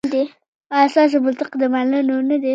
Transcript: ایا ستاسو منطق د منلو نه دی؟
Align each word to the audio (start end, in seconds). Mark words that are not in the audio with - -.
ایا 0.75 0.87
ستاسو 0.93 1.17
منطق 1.25 1.49
د 1.61 1.63
منلو 1.73 2.17
نه 2.29 2.37
دی؟ 2.41 2.49